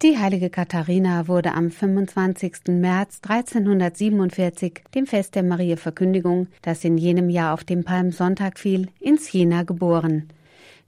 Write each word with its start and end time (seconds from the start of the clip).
Die 0.00 0.16
heilige 0.16 0.48
Katharina 0.48 1.26
wurde 1.26 1.54
am 1.54 1.72
25. 1.72 2.68
März 2.68 3.18
1347, 3.20 4.84
dem 4.94 5.08
Fest 5.08 5.34
der 5.34 5.42
Maria 5.42 5.76
Verkündigung, 5.76 6.46
das 6.62 6.84
in 6.84 6.98
jenem 6.98 7.28
Jahr 7.28 7.52
auf 7.52 7.64
dem 7.64 7.82
Palmsonntag 7.82 8.60
fiel, 8.60 8.90
in 9.00 9.18
Siena 9.18 9.64
geboren. 9.64 10.28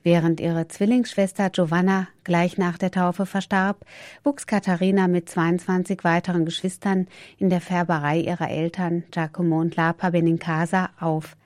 Während 0.04 0.38
ihre 0.38 0.68
Zwillingsschwester 0.68 1.50
Giovanna 1.50 2.06
gleich 2.22 2.56
nach 2.56 2.78
der 2.78 2.92
Taufe 2.92 3.26
verstarb, 3.26 3.84
wuchs 4.22 4.46
Katharina 4.46 5.08
mit 5.08 5.28
22 5.28 6.04
weiteren 6.04 6.44
Geschwistern 6.44 7.08
in 7.36 7.50
der 7.50 7.60
Färberei 7.60 8.20
ihrer 8.20 8.48
Eltern 8.48 9.02
Giacomo 9.10 9.60
und 9.60 9.74
Lapa 9.74 10.10
Benincasa 10.10 10.90
auf. 11.00 11.36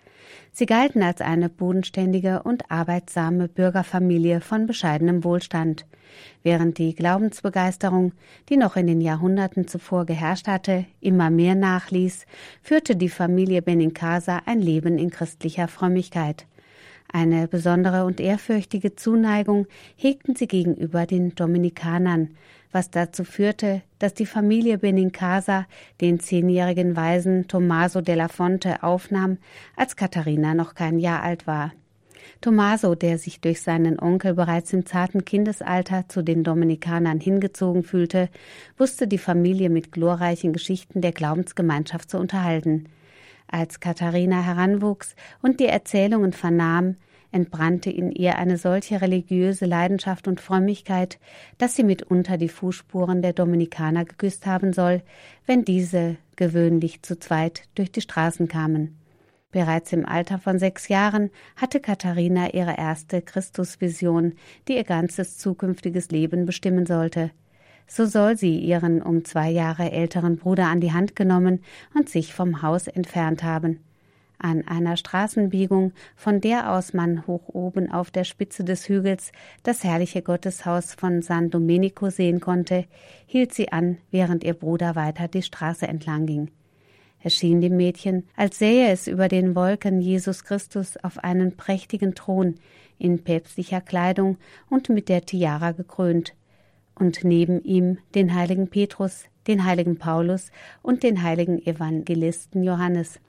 Sie 0.57 0.67
galten 0.67 1.03
als 1.03 1.21
eine 1.21 1.49
bodenständige 1.49 2.45
und 2.45 2.71
arbeitsame 2.71 3.49
Bürgerfamilie 3.49 4.41
von 4.41 4.69
bescheidenem 4.69 5.25
Wohlstand. 5.25 5.85
Während 6.45 6.79
die 6.79 6.95
Glaubensbegeisterung, 6.95 8.13
die 8.49 8.57
noch 8.57 8.77
in 8.77 8.87
den 8.87 9.01
Jahrhunderten 9.01 9.67
zuvor 9.67 10.07
geherrscht 10.07 10.47
hatte, 10.47 10.85
immer 11.01 11.29
mehr 11.29 11.57
nachließ, 11.57 12.25
führte 12.63 12.95
die 12.95 13.09
Familie 13.09 13.63
Benincasa 13.63 14.43
ein 14.47 14.61
Leben 14.61 14.97
in 14.97 15.11
christlicher 15.11 15.67
Frömmigkeit. 15.67 16.47
Eine 17.17 17.47
besondere 17.47 18.07
und 18.07 18.19
ehrfürchtige 18.19 18.97
Zuneigung 18.97 19.69
hegten 19.95 20.35
sie 20.35 20.49
gegenüber 20.49 21.07
den 21.07 21.33
Dominikanern, 21.37 22.31
was 22.73 22.91
dazu 22.91 23.23
führte, 23.23 23.83
dass 24.01 24.15
die 24.15 24.27
Familie 24.27 24.79
Benincasa 24.79 25.67
den 26.01 26.19
zehnjährigen 26.19 26.97
Waisen 26.97 27.47
Tommaso 27.47 28.01
della 28.01 28.27
Fonte 28.27 28.83
aufnahm, 28.83 29.39
als 29.77 29.95
Katharina 29.95 30.55
noch 30.55 30.75
kein 30.75 30.99
Jahr 30.99 31.23
alt 31.23 31.47
war. 31.47 31.73
Tommaso, 32.41 32.97
der 32.97 33.19
sich 33.19 33.41
durch 33.41 33.63
seinen 33.63 34.01
Onkel 34.01 34.35
bereits 34.35 34.73
im 34.73 34.85
zarten 34.85 35.25
Kindesalter 35.25 36.09
zu 36.09 36.21
den 36.21 36.43
Dominikanern 36.43 37.21
hingezogen 37.21 37.85
fühlte, 37.85 38.29
wusste 38.77 39.07
die 39.07 39.19
Familie 39.19 39.71
mit 39.71 39.93
glorreichen 39.93 40.53
Geschichten 40.53 41.01
der 41.01 41.13
Glaubensgemeinschaft 41.13 42.11
zu 42.11 42.19
unterhalten. 42.19 42.89
Als 43.47 43.79
Katharina 43.79 44.43
heranwuchs 44.43 45.15
und 45.41 45.61
die 45.61 45.67
Erzählungen 45.67 46.33
vernahm, 46.33 46.97
entbrannte 47.35 47.91
in 47.91 48.13
ihr 48.13 48.39
eine 48.39 48.57
solche 48.57 49.01
religiöse 49.01 49.67
Leidenschaft 49.67 50.29
und 50.29 50.41
Frömmigkeit, 50.41 51.19
dass 51.59 51.75
sie 51.75 51.83
mitunter 51.83 52.39
die 52.39 52.49
Fußspuren 52.49 53.21
der 53.21 53.33
Dominikaner 53.33 54.05
geküsst 54.05 54.47
haben 54.47 54.73
soll, 54.73 55.03
wenn 55.45 55.65
diese 55.65 56.17
gewöhnlich 56.37 57.03
zu 57.03 57.19
zweit 57.19 57.65
durch 57.75 57.91
die 57.91 58.01
Straßen 58.01 58.49
kamen. 58.49 58.99
Bereits 59.51 59.93
im 59.93 60.07
Alter 60.07 60.39
von 60.39 60.59
sechs 60.59 60.89
Jahren 60.89 61.31
hatte 61.57 61.81
Katharina 61.81 62.55
ihre 62.55 62.77
erste 62.77 63.23
Christusvision, 63.23 64.35
die 64.67 64.77
ihr 64.77 64.85
ganzes 64.85 65.39
zukünftiges 65.39 66.11
Leben 66.11 66.47
bestimmen 66.47 66.87
sollte. 66.87 67.31
So 67.87 68.07
soll 68.07 68.37
sie 68.37 68.59
ihren 68.59 69.03
um 69.03 69.25
zwei 69.25 69.51
Jahre 69.51 69.93
älteren 69.93 70.37
Bruder 70.37 70.67
an 70.67 70.81
die 70.81 70.93
Hand 70.93 71.15
genommen 71.15 71.61
und 71.95 72.09
sich 72.09 72.33
vom 72.33 72.63
Haus 72.63 72.87
entfernt 72.87 73.43
haben. 73.43 73.81
An 74.39 74.67
einer 74.67 74.97
Straßenbiegung, 74.97 75.93
von 76.17 76.41
der 76.41 76.73
aus 76.73 76.93
man 76.93 77.27
hoch 77.27 77.49
oben 77.49 77.91
auf 77.91 78.11
der 78.11 78.25
Spitze 78.25 78.65
des 78.65 78.89
Hügels 78.89 79.33
das 79.63 79.85
herrliche 79.85 80.23
Gotteshaus 80.23 80.95
von 80.95 81.23
San 81.23 81.51
Domenico 81.51 82.11
sehen 82.11 82.41
konnte, 82.41 82.85
hielt 83.27 83.55
sie 83.55 83.73
an, 83.73 83.99
während 84.11 84.45
ihr 84.45 84.55
Bruder 84.55 84.97
weiter 84.97 85.29
die 85.29 85.43
Straße 85.43 85.87
entlang 85.87 86.27
ging. 86.27 86.51
Es 87.27 87.35
schien 87.35 87.63
dem 87.63 87.79
Mädchen, 87.79 88.25
als 88.37 88.59
sähe 88.59 88.91
es 88.91 89.07
über 89.07 89.29
den 89.29 89.55
Wolken 89.55 90.03
Jesus 90.03 90.45
Christus 90.45 90.99
auf 90.99 91.19
einen 91.25 91.57
prächtigen 91.57 92.15
Thron, 92.15 92.57
in 92.99 93.25
päpstlicher 93.25 93.81
Kleidung 93.81 94.37
und 94.69 94.91
mit 94.91 95.09
der 95.09 95.25
Tiara 95.25 95.73
gekrönt, 95.73 96.35
und 96.95 97.25
neben 97.25 97.63
ihm 97.65 97.99
den 98.15 98.35
heiligen 98.35 98.69
Petrus, 98.69 99.25
den 99.47 99.65
heiligen 99.65 99.99
Paulus 99.99 100.51
und 100.83 101.03
den 101.03 101.23
heiligen 101.23 101.65
Evangelisten 101.65 102.63
Johannes. 102.63 103.21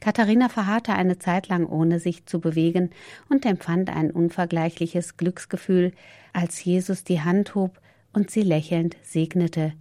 Katharina 0.00 0.48
verharrte 0.48 0.92
eine 0.92 1.18
Zeit 1.18 1.48
lang 1.48 1.66
ohne 1.66 2.00
sich 2.00 2.26
zu 2.26 2.40
bewegen 2.40 2.90
und 3.28 3.46
empfand 3.46 3.90
ein 3.90 4.10
unvergleichliches 4.10 5.16
Glücksgefühl, 5.16 5.92
als 6.32 6.62
Jesus 6.62 7.04
die 7.04 7.22
Hand 7.22 7.54
hob 7.54 7.80
und 8.12 8.30
sie 8.30 8.42
lächelnd 8.42 8.96
segnete. 9.02 9.72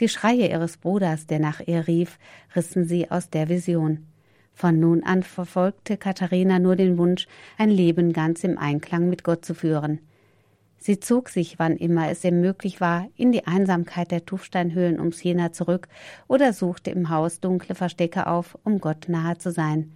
Die 0.00 0.08
Schreie 0.08 0.50
ihres 0.50 0.76
Bruders, 0.76 1.26
der 1.26 1.38
nach 1.38 1.60
ihr 1.60 1.86
rief, 1.86 2.18
rissen 2.56 2.84
sie 2.84 3.10
aus 3.10 3.30
der 3.30 3.48
Vision. 3.48 4.06
Von 4.52 4.78
nun 4.78 5.02
an 5.02 5.22
verfolgte 5.22 5.96
Katharina 5.96 6.58
nur 6.58 6.76
den 6.76 6.98
Wunsch, 6.98 7.26
ein 7.58 7.70
Leben 7.70 8.12
ganz 8.12 8.44
im 8.44 8.58
Einklang 8.58 9.08
mit 9.08 9.24
Gott 9.24 9.44
zu 9.44 9.54
führen. 9.54 10.00
Sie 10.86 11.00
zog 11.00 11.30
sich, 11.30 11.58
wann 11.58 11.78
immer 11.78 12.10
es 12.10 12.24
ihr 12.24 12.32
möglich 12.32 12.78
war, 12.78 13.08
in 13.16 13.32
die 13.32 13.46
Einsamkeit 13.46 14.10
der 14.10 14.26
Tuffsteinhöhlen 14.26 15.00
ums 15.00 15.22
Jena 15.22 15.50
zurück 15.50 15.88
oder 16.28 16.52
suchte 16.52 16.90
im 16.90 17.08
Haus 17.08 17.40
dunkle 17.40 17.74
Verstecke 17.74 18.26
auf, 18.26 18.58
um 18.64 18.80
Gott 18.80 19.08
nahe 19.08 19.38
zu 19.38 19.50
sein. 19.50 19.92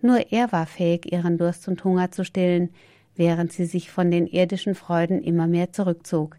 Nur 0.00 0.32
er 0.32 0.50
war 0.50 0.66
fähig, 0.66 1.12
ihren 1.12 1.38
Durst 1.38 1.68
und 1.68 1.84
Hunger 1.84 2.10
zu 2.10 2.24
stillen, 2.24 2.70
während 3.14 3.52
sie 3.52 3.66
sich 3.66 3.92
von 3.92 4.10
den 4.10 4.26
irdischen 4.26 4.74
Freuden 4.74 5.22
immer 5.22 5.46
mehr 5.46 5.70
zurückzog. 5.72 6.38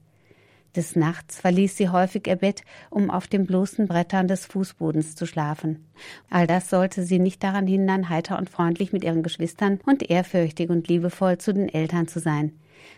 Des 0.75 0.95
Nachts 0.95 1.39
verließ 1.39 1.75
sie 1.77 1.89
häufig 1.89 2.27
ihr 2.27 2.35
Bett, 2.35 2.61
um 2.89 3.09
auf 3.09 3.27
den 3.27 3.45
bloßen 3.45 3.87
Brettern 3.87 4.27
des 4.27 4.45
Fußbodens 4.45 5.15
zu 5.15 5.25
schlafen. 5.25 5.87
All 6.29 6.45
das 6.45 6.69
sollte 6.69 7.03
sie 7.03 7.19
nicht 7.19 7.43
daran 7.43 7.65
hindern, 7.67 8.09
heiter 8.09 8.37
und 8.37 8.49
freundlich 8.49 8.93
mit 8.93 9.03
ihren 9.03 9.23
Geschwistern 9.23 9.79
und 9.85 10.09
ehrfürchtig 10.09 10.69
und 10.69 10.87
liebevoll 10.87 11.37
zu 11.37 11.53
den 11.53 11.69
Eltern 11.69 12.07
zu 12.07 12.19
sein. 12.19 12.53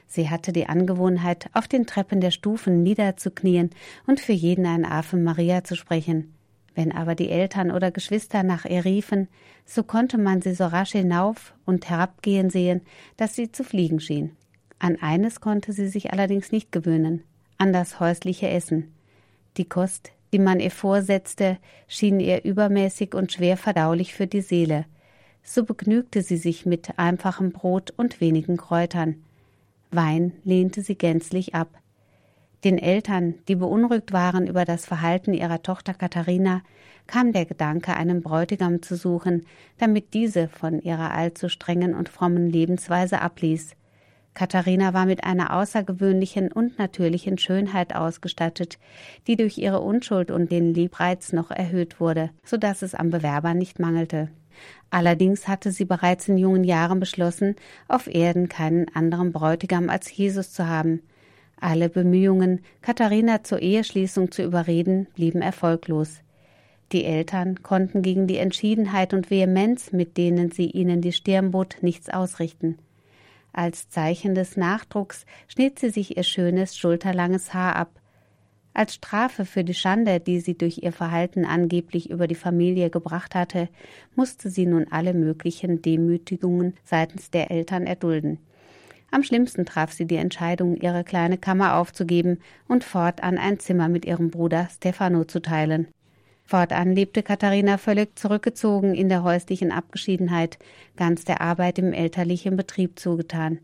Sie 0.07 0.29
hatte 0.29 0.51
die 0.51 0.67
Angewohnheit, 0.67 1.49
auf 1.53 1.67
den 1.67 1.85
Treppen 1.85 2.19
der 2.19 2.31
Stufen 2.31 2.83
niederzuknien 2.83 3.69
und 4.07 4.19
für 4.19 4.33
jeden 4.33 4.65
ein 4.65 4.85
Ave 4.85 5.17
Maria 5.17 5.63
zu 5.63 5.75
sprechen. 5.75 6.33
Wenn 6.75 6.91
aber 6.91 7.15
die 7.15 7.29
Eltern 7.29 7.71
oder 7.71 7.91
Geschwister 7.91 8.43
nach 8.43 8.65
ihr 8.65 8.85
riefen, 8.85 9.27
so 9.65 9.83
konnte 9.83 10.17
man 10.17 10.41
sie 10.41 10.53
so 10.53 10.65
rasch 10.65 10.91
hinauf 10.91 11.53
und 11.65 11.89
herabgehen 11.89 12.49
sehen, 12.49 12.81
dass 13.17 13.35
sie 13.35 13.51
zu 13.51 13.63
fliegen 13.63 13.99
schien. 13.99 14.35
An 14.79 14.95
eines 15.01 15.41
konnte 15.41 15.73
sie 15.73 15.87
sich 15.87 16.13
allerdings 16.13 16.51
nicht 16.51 16.71
gewöhnen, 16.71 17.23
an 17.59 17.73
das 17.73 17.99
häusliche 17.99 18.49
Essen. 18.49 18.91
Die 19.57 19.65
Kost, 19.65 20.11
die 20.33 20.39
man 20.39 20.59
ihr 20.59 20.71
vorsetzte, 20.71 21.57
schien 21.87 22.19
ihr 22.19 22.45
übermäßig 22.45 23.13
und 23.13 23.31
schwer 23.31 23.57
verdaulich 23.57 24.13
für 24.13 24.27
die 24.27 24.41
Seele. 24.41 24.85
So 25.43 25.65
begnügte 25.65 26.21
sie 26.21 26.37
sich 26.37 26.65
mit 26.65 26.97
einfachem 26.97 27.51
Brot 27.51 27.91
und 27.95 28.21
wenigen 28.21 28.57
Kräutern. 28.57 29.23
Wein 29.91 30.33
lehnte 30.43 30.81
sie 30.81 30.95
gänzlich 30.95 31.53
ab. 31.53 31.69
Den 32.63 32.77
Eltern, 32.77 33.35
die 33.47 33.55
beunruhigt 33.55 34.11
waren 34.13 34.47
über 34.47 34.65
das 34.65 34.85
Verhalten 34.85 35.33
ihrer 35.33 35.61
Tochter 35.61 35.93
Katharina, 35.93 36.61
kam 37.07 37.33
der 37.33 37.45
Gedanke, 37.45 37.95
einen 37.95 38.21
Bräutigam 38.21 38.81
zu 38.81 38.95
suchen, 38.95 39.45
damit 39.77 40.13
diese 40.13 40.47
von 40.47 40.81
ihrer 40.81 41.11
allzu 41.11 41.49
strengen 41.49 41.95
und 41.95 42.09
frommen 42.09 42.49
Lebensweise 42.49 43.21
abließ. 43.21 43.75
Katharina 44.39 44.93
war 44.93 45.05
mit 45.05 45.25
einer 45.25 45.53
außergewöhnlichen 45.53 46.49
und 46.49 46.79
natürlichen 46.79 47.37
Schönheit 47.37 47.93
ausgestattet, 47.93 48.79
die 49.27 49.35
durch 49.35 49.57
ihre 49.57 49.81
Unschuld 49.81 50.31
und 50.31 50.49
den 50.49 50.73
Liebreiz 50.73 51.33
noch 51.33 51.51
erhöht 51.51 51.99
wurde, 51.99 52.29
so 52.45 52.55
dass 52.55 52.81
es 52.81 52.95
am 52.95 53.09
Bewerber 53.09 53.53
nicht 53.53 53.79
mangelte. 53.79 54.29
Allerdings 54.91 55.49
hatte 55.49 55.73
sie 55.73 55.83
bereits 55.83 56.29
in 56.29 56.37
jungen 56.37 56.63
Jahren 56.63 57.01
beschlossen, 57.01 57.57
auf 57.89 58.07
Erden 58.07 58.47
keinen 58.47 58.87
anderen 58.95 59.33
Bräutigam 59.33 59.89
als 59.89 60.09
Jesus 60.15 60.53
zu 60.53 60.67
haben. 60.67 61.01
Alle 61.59 61.89
Bemühungen, 61.89 62.61
Katharina 62.81 63.43
zur 63.43 63.59
Eheschließung 63.59 64.31
zu 64.31 64.41
überreden, 64.41 65.07
blieben 65.15 65.41
erfolglos. 65.41 66.21
Die 66.93 67.03
Eltern 67.03 67.61
konnten 67.61 68.03
gegen 68.03 68.25
die 68.25 68.37
Entschiedenheit 68.37 69.13
und 69.13 69.31
Vehemenz, 69.31 69.91
mit 69.91 70.15
denen 70.15 70.49
sie 70.49 70.67
ihnen 70.67 71.01
die 71.01 71.11
Stirn 71.11 71.51
bot, 71.51 71.79
nichts 71.81 72.09
ausrichten. 72.09 72.77
Als 73.51 73.89
Zeichen 73.89 74.35
des 74.35 74.57
Nachdrucks 74.57 75.25
schnitt 75.47 75.79
sie 75.79 75.89
sich 75.89 76.17
ihr 76.17 76.23
schönes, 76.23 76.77
schulterlanges 76.77 77.53
Haar 77.53 77.75
ab, 77.75 77.99
als 78.73 78.95
Strafe 78.95 79.45
für 79.45 79.63
die 79.63 79.73
Schande, 79.73 80.19
die 80.19 80.39
sie 80.39 80.57
durch 80.57 80.83
ihr 80.83 80.93
Verhalten 80.93 81.43
angeblich 81.43 82.09
über 82.09 82.27
die 82.27 82.35
Familie 82.35 82.89
gebracht 82.89 83.35
hatte, 83.35 83.67
musste 84.15 84.49
sie 84.49 84.65
nun 84.65 84.87
alle 84.89 85.13
möglichen 85.13 85.81
Demütigungen 85.81 86.75
seitens 86.83 87.31
der 87.31 87.51
Eltern 87.51 87.85
erdulden. 87.85 88.37
Am 89.11 89.23
schlimmsten 89.23 89.65
traf 89.65 89.91
sie 89.91 90.05
die 90.05 90.17
Entscheidung, 90.17 90.77
ihre 90.77 91.03
kleine 91.03 91.37
Kammer 91.37 91.75
aufzugeben 91.75 92.39
und 92.67 92.83
fortan 92.83 93.39
ein 93.39 93.59
Zimmer 93.59 93.89
mit 93.89 94.05
ihrem 94.05 94.29
Bruder 94.29 94.69
Stefano 94.71 95.25
zu 95.25 95.41
teilen. 95.41 95.87
Fortan 96.49 96.95
lebte 96.95 97.21
Katharina 97.21 97.77
völlig 97.77 98.17
zurückgezogen 98.17 98.95
in 98.95 99.07
der 99.07 99.21
häuslichen 99.21 99.71
Abgeschiedenheit, 99.71 100.57
ganz 100.97 101.23
der 101.23 101.41
Arbeit 101.41 101.77
im 101.77 101.93
elterlichen 101.93 102.57
Betrieb 102.57 102.97
zugetan. 102.97 103.59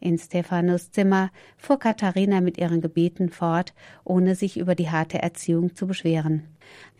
In 0.00 0.18
Stephanus 0.18 0.90
Zimmer 0.90 1.30
fuhr 1.56 1.78
Katharina 1.78 2.42
mit 2.42 2.58
ihren 2.58 2.82
Gebeten 2.82 3.30
fort, 3.30 3.72
ohne 4.04 4.34
sich 4.34 4.58
über 4.58 4.74
die 4.74 4.90
harte 4.90 5.22
Erziehung 5.22 5.74
zu 5.74 5.86
beschweren. 5.86 6.42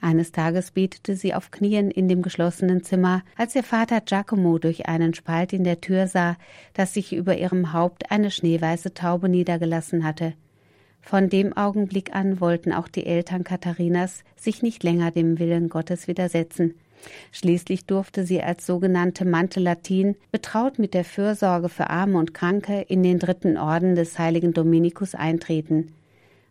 Eines 0.01 0.33
Tages 0.33 0.71
betete 0.71 1.17
sie 1.17 1.35
auf 1.35 1.51
Knien 1.51 1.91
in 1.91 2.09
dem 2.09 2.23
geschlossenen 2.23 2.83
Zimmer, 2.83 3.23
als 3.37 3.55
ihr 3.55 3.63
Vater 3.63 4.01
Giacomo 4.01 4.59
durch 4.59 4.89
einen 4.89 5.13
Spalt 5.13 5.53
in 5.53 5.65
der 5.65 5.83
Tür 5.83 6.09
sah, 6.09 6.39
dass 6.73 6.95
sich 6.95 7.13
über 7.15 7.37
ihrem 7.37 7.75
Haupt 7.75 8.11
eine 8.11 8.31
schneeweiße 8.31 8.95
Taube 8.95 9.29
niedergelassen 9.29 10.03
hatte. 10.03 10.33
Von 11.07 11.29
dem 11.29 11.57
Augenblick 11.57 12.17
an 12.17 12.41
wollten 12.41 12.73
auch 12.73 12.89
die 12.89 13.07
Eltern 13.07 13.45
Katharinas 13.45 14.25
sich 14.35 14.63
nicht 14.63 14.83
länger 14.83 15.13
dem 15.13 15.39
Willen 15.39 15.69
Gottes 15.69 16.09
widersetzen. 16.09 16.75
Schließlich 17.31 17.87
durfte 17.87 18.27
sie 18.27 18.43
als 18.43 18.67
sogenannte 18.67 19.25
Mante 19.25 19.61
Latin, 19.61 20.17
betraut 20.33 20.81
mit 20.81 20.95
der 20.95 21.05
Fürsorge 21.05 21.69
für 21.69 21.91
Arme 21.91 22.19
und 22.19 22.35
Kranke, 22.35 22.81
in 22.89 23.05
den 23.05 23.21
dritten 23.21 23.57
Orden 23.57 23.95
des 23.95 24.19
heiligen 24.19 24.53
Dominikus 24.53 25.15
eintreten. 25.15 25.93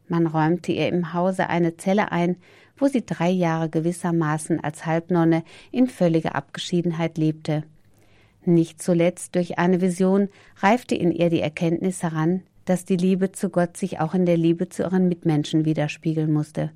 Man 0.07 0.25
räumte 0.25 0.71
ihr 0.71 0.87
im 0.87 1.11
Hause 1.11 1.49
eine 1.49 1.75
Zelle 1.75 2.13
ein, 2.13 2.37
wo 2.77 2.87
sie 2.87 3.05
drei 3.05 3.31
Jahre 3.31 3.67
gewissermaßen 3.67 4.63
als 4.63 4.85
Halbnonne 4.85 5.43
in 5.73 5.87
völliger 5.87 6.33
Abgeschiedenheit 6.33 7.17
lebte. 7.17 7.63
Nicht 8.45 8.81
zuletzt 8.81 9.35
durch 9.35 9.59
eine 9.59 9.81
Vision 9.81 10.29
reifte 10.59 10.95
in 10.95 11.11
ihr 11.11 11.29
die 11.29 11.41
Erkenntnis 11.41 12.03
heran, 12.03 12.43
dass 12.65 12.85
die 12.85 12.97
Liebe 12.97 13.31
zu 13.31 13.49
Gott 13.49 13.77
sich 13.77 13.99
auch 13.99 14.13
in 14.13 14.25
der 14.25 14.37
Liebe 14.37 14.69
zu 14.69 14.83
ihren 14.83 15.07
Mitmenschen 15.07 15.65
widerspiegeln 15.65 16.31
musste. 16.31 16.71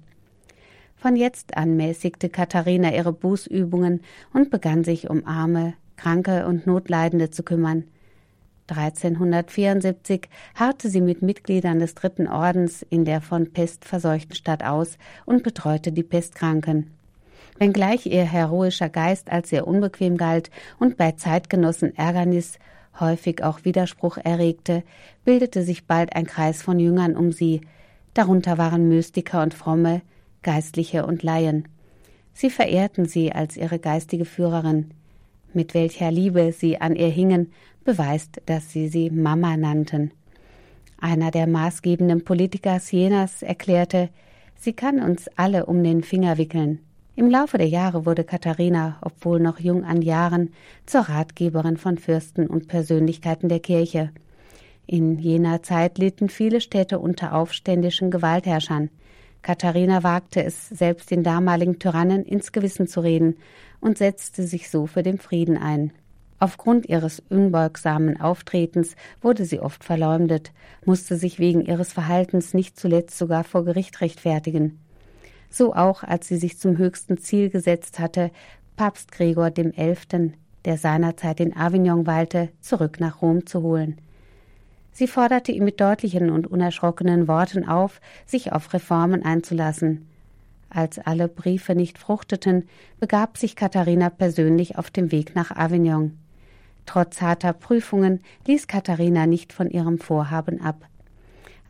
Von 0.95 1.15
jetzt 1.15 1.57
an 1.57 1.75
mäßigte 1.77 2.29
Katharina 2.29 2.93
ihre 2.93 3.13
Bußübungen 3.13 4.01
und 4.33 4.49
begann 4.49 4.83
sich 4.83 5.09
um 5.09 5.25
Arme, 5.25 5.73
Kranke 5.95 6.45
und 6.45 6.67
Notleidende 6.67 7.29
zu 7.29 7.43
kümmern. 7.43 7.85
1374 8.67 10.29
harrte 10.55 10.89
sie 10.89 11.01
mit 11.01 11.21
Mitgliedern 11.21 11.79
des 11.79 11.95
Dritten 11.95 12.27
Ordens 12.27 12.83
in 12.83 13.05
der 13.05 13.21
von 13.21 13.51
Pest 13.51 13.85
verseuchten 13.85 14.35
Stadt 14.35 14.63
aus 14.63 14.97
und 15.25 15.43
betreute 15.43 15.91
die 15.91 16.03
Pestkranken. 16.03 16.91
Wenngleich 17.57 18.05
ihr 18.05 18.23
heroischer 18.23 18.89
Geist 18.89 19.31
als 19.31 19.49
sehr 19.49 19.67
unbequem 19.67 20.17
galt 20.17 20.49
und 20.79 20.97
bei 20.97 21.13
Zeitgenossen 21.13 21.95
Ärgernis, 21.97 22.59
häufig 22.99 23.43
auch 23.43 23.65
Widerspruch 23.65 24.17
erregte, 24.17 24.83
bildete 25.25 25.63
sich 25.63 25.85
bald 25.85 26.15
ein 26.15 26.25
Kreis 26.25 26.61
von 26.61 26.79
Jüngern 26.79 27.15
um 27.15 27.31
sie, 27.31 27.61
darunter 28.13 28.57
waren 28.57 28.87
Mystiker 28.87 29.41
und 29.41 29.53
Fromme, 29.53 30.01
Geistliche 30.41 31.05
und 31.05 31.23
Laien. 31.23 31.67
Sie 32.33 32.49
verehrten 32.49 33.05
sie 33.05 33.31
als 33.31 33.57
ihre 33.57 33.79
geistige 33.79 34.25
Führerin. 34.25 34.91
Mit 35.53 35.73
welcher 35.73 36.11
Liebe 36.11 36.53
sie 36.53 36.79
an 36.79 36.95
ihr 36.95 37.09
hingen, 37.09 37.51
beweist, 37.83 38.41
dass 38.45 38.71
sie 38.71 38.87
sie 38.87 39.09
Mama 39.09 39.57
nannten. 39.57 40.11
Einer 40.99 41.31
der 41.31 41.47
maßgebenden 41.47 42.23
Politiker 42.23 42.79
Sienas 42.79 43.41
erklärte, 43.41 44.09
sie 44.55 44.73
kann 44.73 45.01
uns 45.01 45.29
alle 45.35 45.65
um 45.65 45.83
den 45.83 46.03
Finger 46.03 46.37
wickeln. 46.37 46.79
Im 47.19 47.29
Laufe 47.29 47.57
der 47.57 47.67
Jahre 47.67 48.05
wurde 48.05 48.23
Katharina, 48.23 48.97
obwohl 49.01 49.41
noch 49.41 49.59
jung 49.59 49.83
an 49.83 50.01
Jahren, 50.01 50.53
zur 50.85 51.01
Ratgeberin 51.01 51.75
von 51.75 51.97
Fürsten 51.97 52.47
und 52.47 52.69
Persönlichkeiten 52.69 53.49
der 53.49 53.59
Kirche. 53.59 54.11
In 54.87 55.19
jener 55.19 55.61
Zeit 55.61 55.97
litten 55.97 56.29
viele 56.29 56.61
Städte 56.61 56.97
unter 56.97 57.33
aufständischen 57.33 58.09
Gewaltherrschern. 58.09 58.89
Katharina 59.41 60.01
wagte 60.01 60.45
es, 60.45 60.69
selbst 60.69 61.11
den 61.11 61.23
damaligen 61.23 61.77
Tyrannen 61.77 62.23
ins 62.23 62.53
Gewissen 62.53 62.87
zu 62.87 63.01
reden 63.01 63.35
und 63.81 63.97
setzte 63.97 64.43
sich 64.43 64.69
so 64.69 64.87
für 64.87 65.03
den 65.03 65.17
Frieden 65.17 65.57
ein. 65.57 65.91
Aufgrund 66.39 66.87
ihres 66.87 67.21
unbeugsamen 67.29 68.21
Auftretens 68.21 68.95
wurde 69.21 69.43
sie 69.43 69.59
oft 69.59 69.83
verleumdet, 69.83 70.53
musste 70.85 71.17
sich 71.17 71.37
wegen 71.37 71.65
ihres 71.65 71.91
Verhaltens 71.91 72.53
nicht 72.53 72.79
zuletzt 72.79 73.17
sogar 73.17 73.43
vor 73.43 73.65
Gericht 73.65 73.99
rechtfertigen. 73.99 74.79
So 75.49 75.73
auch, 75.73 76.03
als 76.03 76.27
sie 76.27 76.37
sich 76.37 76.59
zum 76.59 76.77
höchsten 76.77 77.17
Ziel 77.17 77.49
gesetzt 77.49 77.99
hatte, 77.99 78.31
Papst 78.75 79.11
Gregor 79.11 79.51
XI., 79.51 80.33
der 80.65 80.77
seinerzeit 80.77 81.39
in 81.39 81.55
Avignon 81.55 82.05
weilte, 82.05 82.49
zurück 82.61 82.99
nach 82.99 83.21
Rom 83.21 83.45
zu 83.45 83.61
holen. 83.61 83.97
Sie 84.91 85.07
forderte 85.07 85.51
ihn 85.51 85.63
mit 85.63 85.79
deutlichen 85.79 86.29
und 86.29 86.47
unerschrockenen 86.47 87.27
Worten 87.27 87.67
auf, 87.67 88.01
sich 88.25 88.51
auf 88.51 88.73
Reformen 88.73 89.23
einzulassen. 89.23 90.07
Als 90.69 90.99
alle 90.99 91.27
Briefe 91.27 91.73
nicht 91.73 91.97
fruchteten, 91.97 92.67
begab 92.99 93.37
sich 93.37 93.55
Katharina 93.55 94.09
persönlich 94.09 94.77
auf 94.77 94.91
dem 94.91 95.11
Weg 95.11 95.35
nach 95.35 95.51
Avignon. 95.51 96.17
Trotz 96.85 97.21
harter 97.21 97.53
Prüfungen 97.53 98.19
ließ 98.45 98.67
Katharina 98.67 99.25
nicht 99.25 99.53
von 99.53 99.69
ihrem 99.69 99.99
Vorhaben 99.99 100.61
ab. 100.61 100.85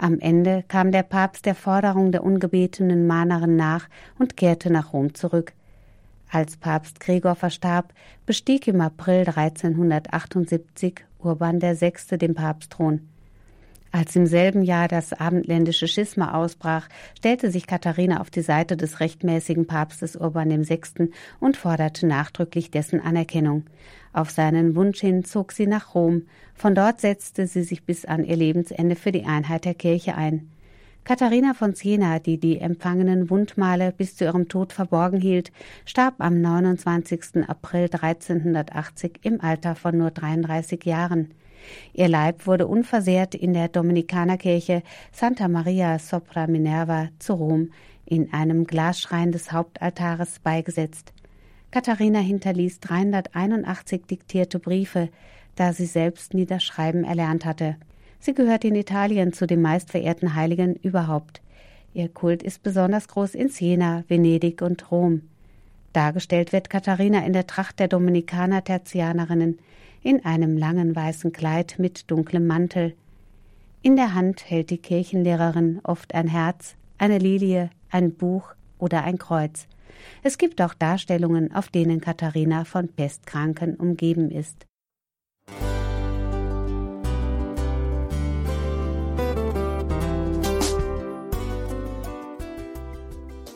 Am 0.01 0.17
Ende 0.21 0.63
kam 0.69 0.93
der 0.93 1.03
Papst 1.03 1.45
der 1.45 1.55
Forderung 1.55 2.13
der 2.13 2.23
ungebetenen 2.23 3.05
Mahnerin 3.05 3.57
nach 3.57 3.89
und 4.17 4.37
kehrte 4.37 4.71
nach 4.71 4.93
Rom 4.93 5.13
zurück. 5.13 5.51
Als 6.31 6.55
Papst 6.55 7.01
Gregor 7.01 7.35
verstarb, 7.35 7.93
bestieg 8.25 8.65
im 8.69 8.79
April 8.79 9.27
1378 9.27 11.03
Urban 11.19 11.61
VI. 11.61 12.17
den 12.17 12.33
Papstthron. 12.33 13.08
Als 13.91 14.15
im 14.15 14.27
selben 14.27 14.61
Jahr 14.61 14.87
das 14.87 15.13
abendländische 15.13 15.87
Schisma 15.87 16.35
ausbrach, 16.35 16.87
stellte 17.17 17.49
sich 17.49 17.65
Katharina 17.65 18.21
auf 18.21 18.29
die 18.29 18.41
Seite 18.41 18.77
des 18.77 18.99
rechtmäßigen 18.99 19.65
Papstes 19.65 20.15
Urban 20.15 20.51
VI. 20.69 21.09
und 21.39 21.57
forderte 21.57 22.05
nachdrücklich 22.05 22.69
dessen 22.69 22.99
Anerkennung. 22.99 23.63
Auf 24.13 24.29
seinen 24.29 24.75
Wunsch 24.75 24.99
hin 25.01 25.23
zog 25.23 25.51
sie 25.51 25.65
nach 25.65 25.95
Rom. 25.95 26.23
Von 26.53 26.75
dort 26.75 27.01
setzte 27.01 27.47
sie 27.47 27.63
sich 27.63 27.83
bis 27.83 28.05
an 28.05 28.23
ihr 28.23 28.35
Lebensende 28.35 28.95
für 28.95 29.11
die 29.11 29.25
Einheit 29.25 29.65
der 29.65 29.73
Kirche 29.73 30.15
ein. 30.15 30.49
Katharina 31.03 31.55
von 31.55 31.73
Siena, 31.73 32.19
die 32.19 32.37
die 32.39 32.59
empfangenen 32.59 33.31
Wundmale 33.31 33.91
bis 33.91 34.15
zu 34.15 34.25
ihrem 34.25 34.47
Tod 34.47 34.73
verborgen 34.73 35.19
hielt, 35.19 35.51
starb 35.85 36.15
am 36.19 36.39
29. 36.39 37.47
April 37.47 37.89
1380 37.91 39.21
im 39.23 39.41
Alter 39.41 39.73
von 39.73 39.97
nur 39.97 40.11
33 40.11 40.85
Jahren. 40.85 41.31
Ihr 41.93 42.07
Leib 42.07 42.47
wurde 42.47 42.67
unversehrt 42.67 43.35
in 43.35 43.53
der 43.53 43.67
Dominikanerkirche 43.67 44.83
Santa 45.11 45.47
Maria 45.47 45.99
sopra 45.99 46.47
Minerva 46.47 47.09
zu 47.19 47.33
Rom 47.33 47.71
in 48.05 48.33
einem 48.33 48.65
Glasschrein 48.65 49.31
des 49.31 49.51
Hauptaltares 49.51 50.39
beigesetzt. 50.39 51.13
Katharina 51.71 52.19
hinterließ 52.19 52.79
381 52.79 54.07
diktierte 54.09 54.57
Briefe, 54.59 55.09
da 55.55 55.73
sie 55.73 55.85
selbst 55.85 56.33
Niederschreiben 56.33 57.03
erlernt 57.03 57.45
hatte. 57.45 57.75
Sie 58.19 58.33
gehört 58.33 58.65
in 58.65 58.75
Italien 58.75 59.33
zu 59.33 59.45
den 59.45 59.61
meistverehrten 59.61 60.35
Heiligen 60.35 60.75
überhaupt. 60.75 61.41
Ihr 61.93 62.09
Kult 62.09 62.43
ist 62.43 62.63
besonders 62.63 63.07
groß 63.07 63.35
in 63.35 63.49
Siena, 63.49 64.03
Venedig 64.07 64.61
und 64.61 64.91
Rom. 64.91 65.21
Dargestellt 65.93 66.53
wird 66.53 66.69
Katharina 66.69 67.25
in 67.25 67.33
der 67.33 67.47
Tracht 67.47 67.79
der 67.79 67.87
Dominikaner 67.87 68.63
Tertianerinnen, 68.63 69.59
in 70.01 70.25
einem 70.25 70.57
langen 70.57 70.95
weißen 70.95 71.31
Kleid 71.31 71.75
mit 71.77 72.09
dunklem 72.09 72.47
Mantel. 72.47 72.95
In 73.81 73.95
der 73.95 74.13
Hand 74.13 74.49
hält 74.49 74.69
die 74.69 74.77
Kirchenlehrerin 74.77 75.79
oft 75.83 76.13
ein 76.13 76.27
Herz, 76.27 76.75
eine 76.97 77.17
Lilie, 77.17 77.69
ein 77.89 78.13
Buch 78.13 78.53
oder 78.77 79.03
ein 79.03 79.17
Kreuz. 79.17 79.67
Es 80.23 80.37
gibt 80.37 80.61
auch 80.61 80.73
Darstellungen, 80.73 81.53
auf 81.53 81.69
denen 81.69 82.01
Katharina 82.01 82.65
von 82.65 82.87
Pestkranken 82.87 83.75
umgeben 83.75 84.31
ist. 84.31 84.65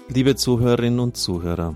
Liebe 0.09 0.35
Zuhörerinnen 0.35 0.99
und 0.99 1.17
Zuhörer, 1.17 1.75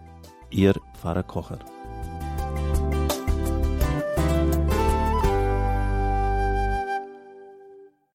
Ihr 0.51 0.73
Pfarrer 0.93 1.23
Kocher. 1.23 1.59